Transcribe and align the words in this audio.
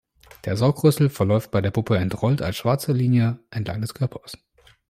Der 0.45 0.57
Saugrüssel 0.57 1.11
verläuft 1.11 1.51
bei 1.51 1.61
der 1.61 1.69
Puppe 1.69 1.95
entrollt 1.95 2.41
als 2.41 2.57
schwarze 2.57 2.91
Linie 2.91 3.39
entlang 3.51 3.81
des 3.81 3.93
Körpers. 3.93 4.35